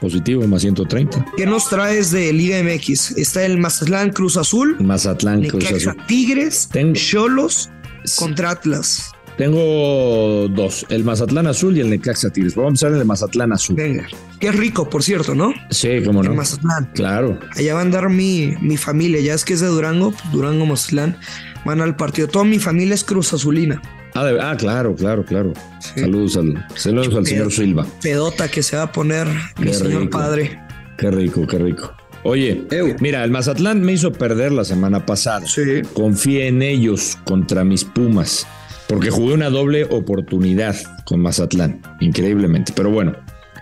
Positivo, 0.06 0.46
más 0.46 0.62
130. 0.62 1.32
¿Qué 1.36 1.46
nos 1.46 1.68
traes 1.68 2.12
de 2.12 2.32
Liga 2.32 2.62
MX? 2.62 3.18
Está 3.18 3.44
el 3.44 3.58
Mazatlán 3.58 4.10
Cruz 4.10 4.36
Azul. 4.36 4.76
Mazatlán, 4.78 5.42
Cruz 5.42 5.64
Azul. 5.72 5.96
Tigres, 6.06 6.68
Cholos 6.92 7.70
contra 8.16 8.50
Atlas. 8.50 9.10
Tengo 9.36 10.46
dos, 10.48 10.86
el 10.90 11.02
Mazatlán 11.02 11.48
Azul 11.48 11.76
y 11.76 11.80
el 11.80 11.90
Necaxa 11.90 12.30
Tigres. 12.30 12.54
Vamos 12.54 12.68
a 12.68 12.70
empezar 12.70 12.92
en 12.92 12.98
el 12.98 13.04
Mazatlán 13.04 13.52
Azul. 13.52 13.74
Venga, 13.74 14.06
qué 14.38 14.52
rico, 14.52 14.88
por 14.88 15.02
cierto, 15.02 15.34
¿no? 15.34 15.52
Sí, 15.70 15.88
cómo 16.04 16.22
no. 16.22 16.30
En 16.30 16.36
Mazatlán. 16.36 16.88
Claro. 16.94 17.40
Allá 17.56 17.74
va 17.74 17.80
a 17.80 17.82
andar 17.82 18.08
mi, 18.08 18.54
mi 18.60 18.76
familia, 18.76 19.20
ya 19.20 19.34
es 19.34 19.44
que 19.44 19.54
es 19.54 19.60
de 19.60 19.66
Durango, 19.66 20.12
pues, 20.12 20.30
Durango, 20.30 20.66
Mazatlán, 20.66 21.18
van 21.64 21.80
al 21.80 21.96
partido. 21.96 22.28
Toda 22.28 22.44
mi 22.44 22.60
familia 22.60 22.94
es 22.94 23.02
Cruz 23.02 23.32
Azulina. 23.32 23.82
Ah, 24.16 24.24
de- 24.24 24.40
ah, 24.40 24.56
claro, 24.56 24.94
claro, 24.94 25.24
claro. 25.24 25.52
Sí. 25.80 26.00
Saludos 26.00 26.36
al, 26.36 26.66
saludos 26.74 27.14
al 27.14 27.26
señor 27.26 27.52
Silva. 27.52 27.86
Pedota 28.02 28.48
que 28.48 28.62
se 28.62 28.76
va 28.76 28.84
a 28.84 28.92
poner 28.92 29.26
mi 29.58 29.66
Qué 29.66 29.74
señor 29.74 30.02
rico. 30.02 30.18
padre. 30.18 30.58
Qué 30.98 31.10
rico, 31.10 31.46
qué 31.46 31.58
rico. 31.58 31.92
Oye, 32.24 32.66
mira, 33.00 33.22
el 33.22 33.30
Mazatlán 33.30 33.82
me 33.82 33.92
hizo 33.92 34.10
perder 34.12 34.50
la 34.50 34.64
semana 34.64 35.06
pasada. 35.06 35.46
Sí. 35.46 35.82
Confié 35.92 36.48
en 36.48 36.60
ellos 36.62 37.16
contra 37.24 37.62
mis 37.62 37.84
Pumas, 37.84 38.46
porque 38.88 39.10
jugué 39.10 39.34
una 39.34 39.48
doble 39.50 39.84
oportunidad 39.84 40.74
con 41.04 41.20
Mazatlán, 41.20 41.80
increíblemente. 42.00 42.72
Pero 42.74 42.90
bueno, 42.90 43.12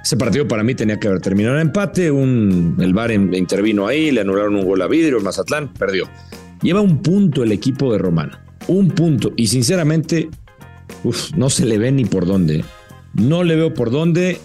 ese 0.03 0.17
partido 0.17 0.49
para 0.49 0.63
mí 0.63 0.75
tenía 0.75 0.99
que 0.99 1.09
haber 1.09 1.21
terminado 1.21 1.57
en 1.57 1.63
empate. 1.63 2.11
Un, 2.11 2.77
el 2.81 2.95
VAR 2.95 3.11
intervino 3.13 3.87
ahí, 3.87 4.11
le 4.11 4.23
anularon 4.23 4.55
un 4.57 4.65
gol 4.65 4.81
a 4.81 4.87
vidrio, 4.87 5.19
el 5.19 5.25
Mazatlán 5.25 5.73
perdió. 5.75 6.09
Lleva 6.63 6.81
un 6.81 7.03
punto 7.03 7.43
el 7.43 7.53
equipo 7.53 7.93
de 7.93 7.99
Romano, 7.99 8.39
un 8.69 8.89
punto. 8.89 9.33
Y 9.37 9.49
sinceramente, 9.49 10.31
uf, 11.05 11.33
no 11.37 11.51
se 11.51 11.65
le 11.65 11.79
ve 11.79 11.93
ni 11.93 12.05
por 12.05 12.27
dónde. 12.27 12.65
No 13.15 13.45
le 13.45 13.57
veo 13.57 13.73
por 13.73 13.91
dónde. 13.91 14.41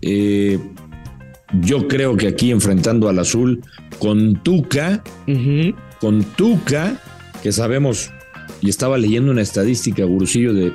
Eh, 0.00 0.58
yo 1.60 1.86
creo 1.88 2.16
que 2.16 2.28
aquí 2.28 2.50
enfrentando 2.50 3.08
al 3.08 3.18
azul 3.18 3.62
con 3.98 4.42
Tuca, 4.42 5.02
con 6.00 6.24
Tuca, 6.36 7.00
que 7.42 7.52
sabemos, 7.52 8.10
y 8.60 8.68
estaba 8.68 8.98
leyendo 8.98 9.30
una 9.30 9.42
estadística, 9.42 10.04
Gurusillo, 10.04 10.52
de, 10.52 10.72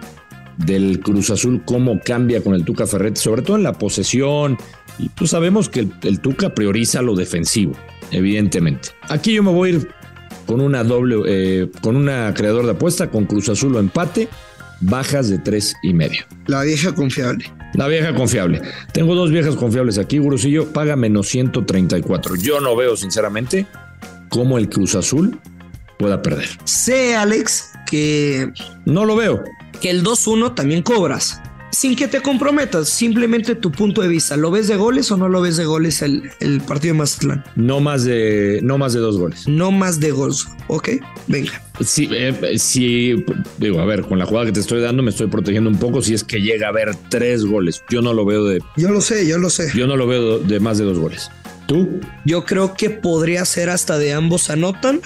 del 0.58 1.00
Cruz 1.00 1.30
Azul, 1.30 1.62
cómo 1.66 2.00
cambia 2.00 2.42
con 2.42 2.54
el 2.54 2.64
Tuca 2.64 2.88
Ferretti, 2.88 3.20
sobre 3.20 3.42
todo 3.42 3.58
en 3.58 3.64
la 3.64 3.74
posesión. 3.74 4.58
Y 4.98 5.10
pues 5.10 5.32
sabemos 5.32 5.70
que 5.70 5.82
el, 5.82 5.94
el 6.04 6.20
Tuca 6.20 6.54
prioriza 6.54 7.02
lo 7.02 7.16
defensivo, 7.16 7.74
evidentemente. 8.12 8.90
Aquí 9.10 9.34
yo 9.34 9.44
me 9.44 9.52
voy 9.52 9.70
a 9.70 9.74
ir 9.74 9.88
con 10.46 10.62
una 10.62 10.84
doble, 10.84 11.18
eh, 11.28 11.70
con 11.82 11.96
una 11.96 12.34
creador 12.34 12.66
de 12.66 12.72
apuesta, 12.72 13.10
con 13.10 13.26
Cruz 13.26 13.50
Azul 13.50 13.76
o 13.76 13.80
empate, 13.80 14.28
bajas 14.82 15.30
de 15.30 15.38
tres 15.40 15.76
y 15.84 15.94
medio. 15.94 16.26
La 16.48 16.64
vieja 16.64 16.94
confiable. 16.94 17.52
La 17.74 17.88
vieja 17.88 18.14
confiable. 18.14 18.62
Tengo 18.94 19.16
dos 19.16 19.32
viejas 19.32 19.56
confiables 19.56 19.98
aquí, 19.98 20.18
Gurusillo. 20.18 20.74
Paga 20.74 20.96
menos 20.96 21.28
134. 21.30 22.36
Yo 22.36 22.60
no 22.60 22.76
veo, 22.76 22.98
sinceramente, 22.98 23.66
cómo 24.30 24.58
el 24.58 24.68
Cruz 24.70 24.96
Azul 24.96 25.40
pueda 25.98 26.22
perder. 26.22 26.50
Sé, 26.66 27.16
Alex, 27.16 27.72
que, 27.90 28.52
No 28.86 29.06
lo 29.06 29.16
veo. 29.16 29.44
que 29.80 29.90
el 29.90 30.04
2-1 30.04 30.54
también 30.56 30.82
cobras. 30.82 31.42
Sin 31.72 31.96
que 31.96 32.08
te 32.08 32.22
comprometas, 32.22 32.90
simplemente 32.90 33.56
tu 33.56 33.72
punto 33.72 34.01
de 34.01 34.08
vista. 34.10 34.36
¿Lo 34.36 34.51
ves 34.51 34.68
de 34.68 34.75
goles 34.75 35.10
o 35.12 35.18
no 35.18 35.30
lo 35.30 35.42
ves 35.42 35.56
de 35.58 35.66
goles 35.66 36.01
el, 36.01 36.30
el 36.42 36.60
partido 36.62 36.94
de 36.94 37.00
Mazatlán? 37.00 37.44
No 37.56 37.80
más 37.80 38.04
de, 38.04 38.60
no 38.62 38.78
más 38.78 38.94
de 38.94 39.00
dos 39.00 39.18
goles. 39.18 39.48
No 39.48 39.72
más 39.72 40.00
de 40.00 40.12
gols. 40.12 40.48
Ok, 40.68 40.90
venga. 41.28 41.51
Sí, 41.84 42.10
eh, 42.12 42.58
sí, 42.58 43.24
digo, 43.58 43.80
a 43.80 43.86
ver, 43.86 44.01
con 44.04 44.20
la 44.20 44.25
jugada 44.25 44.48
que 44.48 44.51
te 44.51 44.60
estoy 44.60 44.82
dando 44.82 45.01
me 45.01 45.12
estoy 45.12 45.28
protegiendo 45.28 45.70
un 45.70 45.78
poco 45.78 46.01
si 46.01 46.13
es 46.13 46.24
que 46.24 46.42
llega 46.42 46.68
a 46.68 46.70
haber 46.72 46.94
tres 47.10 47.46
goles. 47.46 47.84
Yo 47.90 48.01
no 48.01 48.13
lo 48.13 48.25
veo 48.25 48.44
de, 48.46 48.60
Yo 48.75 48.90
lo 48.90 49.00
sé, 49.01 49.25
yo 49.25 49.38
lo 49.38 49.50
sé. 49.50 49.72
yo 49.75 49.88
no 49.88 49.96
lo 49.96 50.06
veo 50.08 50.40
de 50.40 50.60
más 50.60 50.78
de 50.78 50.84
dos 50.86 51.00
goles. 51.00 51.30
¿Tú? 51.68 52.01
Yo 52.25 52.44
creo 52.44 52.74
que 52.74 52.90
podría 52.90 53.46
ser 53.46 53.70
hasta 53.70 53.98
de 53.98 54.12
ambos 54.13 54.50
anotan. 54.50 55.00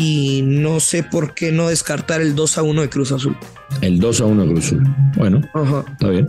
Y 0.00 0.42
no 0.44 0.78
sé 0.78 1.02
por 1.02 1.34
qué 1.34 1.50
no 1.50 1.68
descartar 1.68 2.20
el 2.20 2.36
2 2.36 2.58
a 2.58 2.62
1 2.62 2.82
de 2.82 2.88
Cruz 2.88 3.10
Azul. 3.10 3.36
El 3.80 3.98
2 3.98 4.20
a 4.20 4.24
1 4.26 4.46
Cruz 4.46 4.66
Azul. 4.66 4.84
Bueno, 5.16 5.40
Ajá. 5.54 5.84
está 5.90 6.08
bien. 6.08 6.26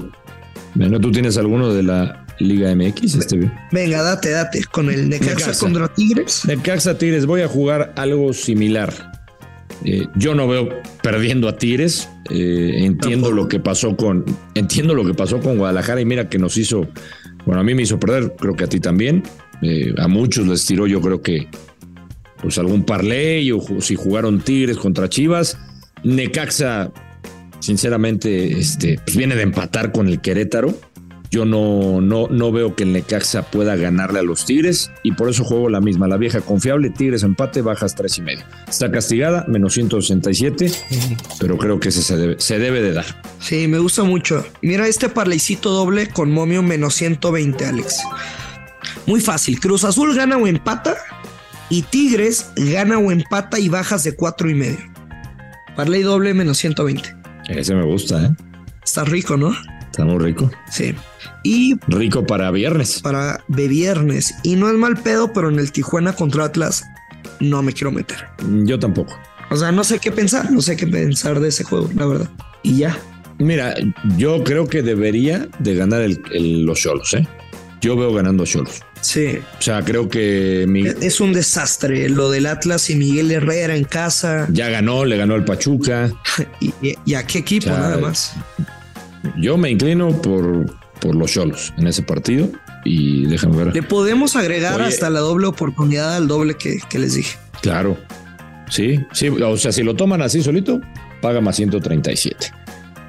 Bueno, 0.73 0.99
¿tú 0.99 1.11
tienes 1.11 1.37
alguno 1.37 1.71
de 1.71 1.83
la 1.83 2.25
Liga 2.39 2.73
MX? 2.75 3.15
Este 3.15 3.37
bien. 3.37 3.53
Venga, 3.71 4.01
date, 4.01 4.31
date. 4.31 4.63
Con 4.71 4.89
el 4.89 5.07
Necaxa, 5.07 5.35
Necaxa. 5.35 5.59
contra 5.59 5.87
Tigres. 5.93 6.45
Necaxa 6.45 6.97
Tigres, 6.97 7.27
voy 7.27 7.41
a 7.41 7.47
jugar 7.47 7.93
algo 7.95 8.33
similar. 8.33 8.91
Eh, 9.85 10.07
yo 10.15 10.33
no 10.33 10.47
veo 10.47 10.69
perdiendo 11.03 11.47
a 11.47 11.55
Tigres. 11.57 12.09
Eh, 12.31 12.71
entiendo 12.79 13.27
Tampoco. 13.27 13.31
lo 13.43 13.47
que 13.49 13.59
pasó 13.59 13.95
con. 13.95 14.25
Entiendo 14.55 14.95
lo 14.95 15.05
que 15.05 15.13
pasó 15.13 15.39
con 15.39 15.57
Guadalajara 15.59 16.01
y 16.01 16.05
mira 16.05 16.27
que 16.27 16.39
nos 16.39 16.57
hizo. 16.57 16.87
Bueno, 17.45 17.61
a 17.61 17.63
mí 17.63 17.75
me 17.75 17.83
hizo 17.83 17.99
perder, 17.99 18.33
creo 18.35 18.55
que 18.55 18.63
a 18.63 18.67
ti 18.67 18.79
también. 18.79 19.21
Eh, 19.61 19.93
a 19.97 20.07
muchos 20.07 20.47
les 20.47 20.65
tiró, 20.65 20.87
yo 20.87 21.01
creo 21.01 21.21
que 21.21 21.47
pues 22.41 22.57
algún 22.57 22.83
parlay 22.83 23.51
o 23.51 23.61
si 23.81 23.95
jugaron 23.95 24.41
Tigres 24.41 24.77
contra 24.77 25.09
Chivas. 25.09 25.57
Necaxa, 26.03 26.91
sinceramente, 27.59 28.57
este, 28.57 28.99
pues 29.03 29.17
viene 29.17 29.35
de 29.35 29.43
empatar 29.43 29.91
con 29.91 30.07
el 30.07 30.21
Querétaro. 30.21 30.73
Yo 31.31 31.45
no, 31.45 32.01
no, 32.01 32.27
no 32.27 32.51
veo 32.51 32.75
que 32.75 32.83
el 32.83 32.91
Necaxa 32.91 33.43
pueda 33.51 33.75
ganarle 33.75 34.17
a 34.17 34.23
los 34.23 34.45
Tigres 34.45 34.89
y 35.03 35.11
por 35.11 35.29
eso 35.29 35.43
juego 35.43 35.69
la 35.69 35.79
misma, 35.79 36.07
la 36.07 36.17
vieja 36.17 36.41
confiable, 36.41 36.89
Tigres 36.89 37.21
empate, 37.21 37.61
bajas 37.61 37.93
tres 37.93 38.17
y 38.17 38.23
medio. 38.23 38.43
Está 38.67 38.89
castigada, 38.89 39.45
menos 39.47 39.73
167, 39.73 40.71
pero 41.39 41.59
creo 41.59 41.79
que 41.79 41.89
ese 41.89 42.01
se 42.01 42.17
debe, 42.17 42.35
se 42.39 42.57
debe 42.57 42.81
de 42.81 42.93
dar. 42.93 43.05
Sí, 43.39 43.67
me 43.67 43.77
gusta 43.77 44.03
mucho. 44.03 44.43
Mira 44.63 44.87
este 44.87 45.07
parlaycito 45.07 45.69
doble 45.69 46.09
con 46.09 46.31
momio 46.31 46.63
menos 46.63 46.95
120, 46.95 47.63
Alex. 47.63 47.99
Muy 49.05 49.21
fácil. 49.21 49.59
Cruz 49.59 49.83
Azul 49.83 50.15
gana 50.15 50.35
o 50.37 50.47
empata 50.47 50.97
y 51.69 51.83
Tigres 51.83 52.51
gana 52.55 52.97
o 52.97 53.11
empata 53.11 53.59
y 53.59 53.69
bajas 53.69 54.03
de 54.03 54.15
cuatro 54.15 54.49
y 54.49 54.53
medio. 54.55 54.79
Parley 55.75 56.01
doble 56.03 56.33
menos 56.33 56.57
120. 56.57 57.15
Ese 57.49 57.73
me 57.75 57.83
gusta, 57.85 58.25
¿eh? 58.25 58.29
Está 58.83 59.03
rico, 59.05 59.37
¿no? 59.37 59.55
Está 59.85 60.05
muy 60.05 60.19
rico. 60.23 60.49
Sí. 60.69 60.93
Y 61.43 61.75
Rico 61.87 62.25
para 62.25 62.51
viernes. 62.51 63.01
para 63.01 63.43
de 63.47 63.67
viernes. 63.67 64.35
Y 64.43 64.55
no 64.55 64.67
es 64.69 64.75
mal 64.75 64.97
pedo, 64.97 65.31
pero 65.33 65.49
en 65.49 65.57
el 65.59 65.71
Tijuana 65.71 66.13
contra 66.13 66.45
Atlas 66.45 66.83
no 67.39 67.61
me 67.63 67.73
quiero 67.73 67.91
meter. 67.91 68.17
Yo 68.63 68.77
tampoco. 68.77 69.17
O 69.49 69.55
sea, 69.55 69.71
no 69.71 69.83
sé 69.83 69.99
qué 69.99 70.11
pensar, 70.11 70.51
no 70.51 70.61
sé 70.61 70.75
qué 70.75 70.85
pensar 70.85 71.39
de 71.39 71.49
ese 71.49 71.63
juego, 71.63 71.89
la 71.95 72.05
verdad. 72.05 72.29
Y 72.61 72.77
ya. 72.77 72.97
Mira, 73.39 73.73
yo 74.17 74.43
creo 74.43 74.67
que 74.67 74.81
debería 74.83 75.47
de 75.59 75.75
ganar 75.75 76.01
el- 76.01 76.21
el- 76.33 76.65
los 76.65 76.79
Cholos, 76.79 77.13
¿eh? 77.13 77.25
Yo 77.81 77.95
veo 77.95 78.13
ganando 78.13 78.45
Cholos. 78.45 78.81
Sí. 79.01 79.39
O 79.57 79.61
sea, 79.61 79.81
creo 79.83 80.09
que 80.09 80.67
Es 81.01 81.21
un 81.21 81.33
desastre 81.33 82.09
lo 82.09 82.29
del 82.29 82.45
Atlas 82.45 82.89
y 82.89 82.95
Miguel 82.95 83.31
Herrera 83.31 83.75
en 83.75 83.85
casa. 83.85 84.47
ya 84.51 84.69
ganó, 84.69 85.05
le 85.05 85.17
ganó 85.17 85.35
el 85.35 85.45
Pachuca. 85.45 86.11
Y, 87.05 87.13
a 87.13 87.25
qué 87.25 87.39
equipo, 87.39 87.69
O 87.69 87.73
sea, 87.73 87.79
nada 87.79 87.97
más. 87.97 88.33
Yo 89.37 89.57
me 89.57 89.69
inclino 89.69 90.21
por, 90.21 90.65
por 90.99 91.15
los 91.15 91.31
Cholos 91.31 91.73
en 91.77 91.87
ese 91.87 92.03
partido 92.03 92.49
y 92.85 93.25
déjame 93.25 93.57
ver. 93.57 93.73
Le 93.73 93.83
podemos 93.83 94.35
agregar 94.35 94.79
Oye. 94.79 94.89
hasta 94.89 95.09
la 95.09 95.19
doble 95.19 95.47
oportunidad 95.47 96.15
al 96.15 96.27
doble 96.27 96.55
que, 96.55 96.79
que 96.89 96.99
les 96.99 97.15
dije. 97.15 97.37
Claro. 97.61 97.97
Sí, 98.69 98.99
sí. 99.13 99.29
O 99.29 99.57
sea, 99.57 99.71
si 99.71 99.83
lo 99.83 99.95
toman 99.95 100.21
así 100.21 100.41
solito, 100.41 100.79
paga 101.21 101.41
más 101.41 101.55
137 101.55 102.53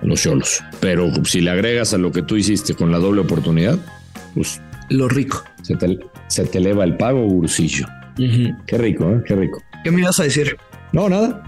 los 0.02 0.22
Cholos. 0.22 0.62
Pero 0.80 1.12
si 1.24 1.40
le 1.40 1.50
agregas 1.50 1.94
a 1.94 1.98
lo 1.98 2.12
que 2.12 2.22
tú 2.22 2.36
hiciste 2.36 2.74
con 2.74 2.90
la 2.90 2.98
doble 2.98 3.20
oportunidad, 3.20 3.78
pues 4.34 4.60
Lo 4.90 5.08
rico. 5.08 5.42
se 5.62 5.76
te, 5.76 5.98
se 6.28 6.44
te 6.44 6.58
eleva 6.58 6.84
el 6.84 6.96
pago, 6.96 7.24
Ursillo. 7.26 7.86
Qué 8.16 8.76
rico, 8.78 9.10
¿eh? 9.10 9.22
Qué 9.26 9.34
rico. 9.34 9.62
¿Qué 9.82 9.90
me 9.90 10.00
ibas 10.02 10.20
a 10.20 10.24
decir? 10.24 10.56
No, 10.92 11.08
nada. 11.08 11.42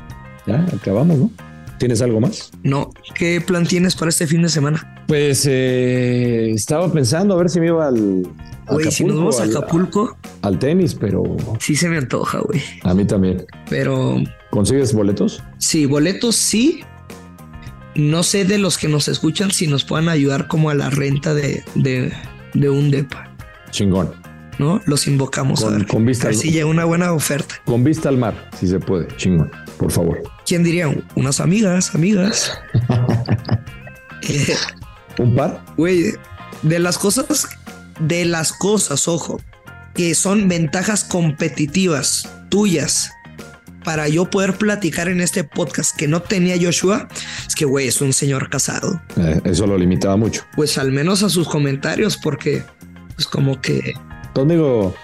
Ya 0.47 0.65
acabamos, 0.75 1.19
¿no? 1.19 1.31
¿Tienes 1.79 2.01
algo 2.01 2.21
más? 2.21 2.51
No. 2.63 2.91
¿Qué 3.15 3.41
plan 3.41 3.67
tienes 3.67 3.95
para 3.97 4.09
este 4.09 4.27
fin 4.27 4.43
de 4.43 4.49
semana? 4.49 5.05
Pues 5.09 5.45
eh, 5.51 6.51
estaba 6.55 6.91
pensando 6.93 7.35
a 7.35 7.37
ver 7.39 7.51
si 7.51 7.61
me 7.61 7.67
iba 7.67 7.89
al. 7.89 8.23
Güey, 8.69 8.91
si 8.93 9.05
nos 9.05 9.17
vamos 9.17 9.41
a 9.41 9.43
al- 9.43 9.51
Acapulco, 9.57 10.17
Al, 10.43 10.59
tenis, 10.59 10.95
pero 10.95 11.25
sí 11.59 11.75
se 11.75 11.89
me 11.89 11.99
antoja, 11.99 12.39
güey. 12.39 12.63
a 12.85 12.95
mí 12.95 13.05
también. 13.05 13.45
Pero 13.69 14.17
¿Consigues 14.51 14.95
boletos? 14.95 15.43
sí, 15.59 15.85
boletos 15.87 16.37
sí. 16.37 16.81
No 17.97 18.23
sé 18.23 18.45
de 18.47 18.57
los 18.59 18.79
que 18.79 18.89
nos 18.89 19.09
escuchan 19.09 19.51
si 19.51 19.67
nos 19.67 19.85
puedan 19.85 20.09
ayudar 20.09 20.47
como 20.49 20.71
a 20.71 20.75
la 20.75 20.89
renta 20.89 21.35
de, 21.35 21.63
de, 21.75 22.11
de 22.55 22.71
un 22.71 22.91
depa, 22.91 23.32
Chingón. 23.73 24.14
¿no? 24.59 24.81
Los 24.85 25.09
invocamos 25.09 25.61
Con- 25.64 25.75
a 25.75 25.79
ver. 25.79 25.87
con 25.88 26.05
vista 26.07 26.26
a 26.26 26.29
ver 26.29 26.37
al- 26.37 26.41
si 26.43 26.52
llega 26.52 26.67
una 26.67 26.85
buena 26.85 27.12
oferta. 27.12 27.57
Con 27.64 27.83
vista 27.83 28.09
al 28.11 28.19
mar, 28.19 28.50
si 28.61 28.69
se 28.69 28.79
puede. 28.79 29.09
Chingón. 29.17 29.50
Por 29.79 29.91
favor. 29.91 30.23
¿Quién 30.47 30.62
diría? 30.62 30.95
Unas 31.17 31.41
amigas, 31.41 31.95
amigas. 31.95 32.52
Eh, 34.29 34.55
¿Un 35.19 35.35
par? 35.35 35.64
Güey, 35.76 36.12
de 36.62 36.79
las 36.79 36.97
cosas, 36.97 37.49
de 37.99 38.25
las 38.25 38.53
cosas, 38.53 39.09
ojo, 39.09 39.40
que 39.94 40.14
son 40.14 40.49
ventajas 40.49 41.03
competitivas 41.05 42.29
tuyas 42.49 43.11
para 43.85 44.07
yo 44.07 44.31
poder 44.31 44.55
platicar 44.59 45.09
en 45.09 45.20
este 45.20 45.42
podcast 45.42 45.97
que 45.97 46.07
no 46.07 46.23
tenía 46.23 46.55
Joshua, 46.61 47.09
es 47.49 47.57
que, 47.57 47.64
güey, 47.64 47.88
es 47.88 48.01
un 48.01 48.12
señor 48.12 48.49
casado. 48.49 49.03
Eh, 49.16 49.40
eso 49.44 49.66
lo 49.66 49.77
limitaba 49.77 50.16
mucho. 50.16 50.42
Pues 50.55 50.79
al 50.79 50.92
menos 50.92 51.25
a 51.25 51.29
sus 51.29 51.49
comentarios, 51.49 52.16
porque 52.16 52.62
pues 53.14 53.27
como 53.27 53.61
que, 53.61 53.94
Conmigo, 54.35 54.94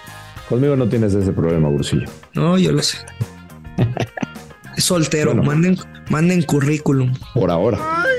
conmigo 0.47 0.75
no 0.75 0.87
tienes 0.89 1.13
ese 1.13 1.31
problema, 1.31 1.69
Bursillo. 1.69 2.09
no, 2.33 2.57
yo 2.57 2.71
lo 2.71 2.81
sé. 2.81 2.97
Es 4.75 4.83
soltero, 4.85 5.31
Bueno. 5.35 5.43
manden, 5.43 5.77
manden 6.09 6.41
currículum. 6.43 7.13
Por 7.33 7.51
ahora. 7.51 7.77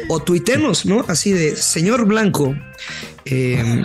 O 0.09 0.21
tuitenos, 0.21 0.85
¿no? 0.87 1.05
Así 1.09 1.33
de, 1.33 1.57
señor 1.57 2.05
Blanco. 2.07 2.55
eh, 3.25 3.85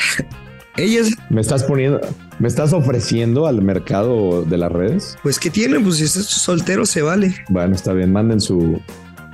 ella 0.76 1.00
es, 1.00 1.16
¿Me 1.30 1.40
estás 1.40 1.64
poniendo, 1.64 2.00
me 2.38 2.48
estás 2.48 2.72
ofreciendo 2.72 3.46
al 3.46 3.62
mercado 3.62 4.42
de 4.42 4.58
las 4.58 4.70
redes? 4.72 5.16
pues, 5.22 5.38
¿qué 5.38 5.50
tiene? 5.50 5.78
Pues 5.80 5.96
si 5.96 6.04
es 6.04 6.12
soltero, 6.12 6.86
se 6.86 7.02
vale. 7.02 7.34
Bueno, 7.48 7.74
está 7.74 7.92
bien. 7.92 8.12
Manden 8.12 8.40
su 8.40 8.80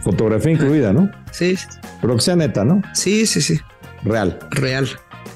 fotografía 0.02 0.52
incluida, 0.52 0.92
¿no? 0.92 1.10
Sí, 1.32 1.56
Pero 2.00 2.14
que 2.16 2.20
sea 2.22 2.36
neta, 2.36 2.64
¿no? 2.64 2.82
sí, 2.94 3.26
sí, 3.26 3.40
sí. 3.40 3.58
Real. 4.04 4.38
Real. 4.50 4.88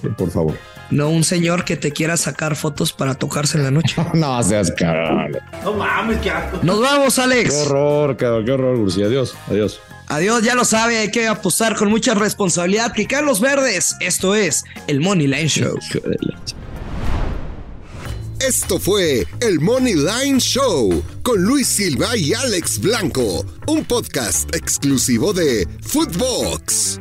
Sí, 0.02 0.08
por 0.16 0.30
favor. 0.30 0.54
No 0.90 1.10
un 1.10 1.22
señor 1.22 1.64
que 1.64 1.76
te 1.76 1.92
quiera 1.92 2.16
sacar 2.16 2.56
fotos 2.56 2.92
para 2.92 3.14
tocarse 3.14 3.58
en 3.58 3.64
la 3.64 3.70
noche. 3.70 3.94
No 4.14 4.42
seas 4.42 4.70
cabrón. 4.72 5.36
Nos 6.62 6.80
vamos, 6.80 7.14
Qué 7.14 7.20
Alex. 7.20 7.54
horror, 7.66 8.16
cabrón, 8.16 8.44
qué 8.44 8.52
horror, 8.52 8.76
Bursillo. 8.78 9.06
Adiós, 9.06 9.34
adiós. 9.48 9.80
Adiós, 10.06 10.42
ya 10.42 10.54
lo 10.54 10.64
sabe, 10.64 10.96
hay 10.98 11.10
que 11.10 11.28
apostar 11.28 11.76
con 11.76 11.90
mucha 11.90 12.14
responsabilidad. 12.14 12.92
Que 12.92 13.06
Carlos 13.06 13.40
Verdes, 13.40 13.94
esto 14.00 14.34
es 14.34 14.64
el 14.86 15.00
Money 15.00 15.26
Line 15.26 15.48
Show. 15.48 15.76
Esto 18.40 18.78
fue 18.78 19.26
el 19.40 19.60
Money 19.60 19.94
Line 19.96 20.38
Show 20.38 21.02
con 21.22 21.42
Luis 21.42 21.66
Silva 21.66 22.16
y 22.16 22.32
Alex 22.32 22.78
Blanco, 22.78 23.44
un 23.66 23.84
podcast 23.84 24.54
exclusivo 24.54 25.32
de 25.34 25.68
Footbox. 25.82 26.98